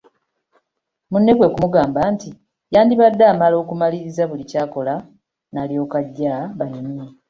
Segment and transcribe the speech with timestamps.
[1.11, 2.29] Munne kwe kumugamba nti
[2.73, 4.93] yandibadde amala kumaliriza buli ky’akola
[5.53, 7.05] n’alyoka ajja banyumye.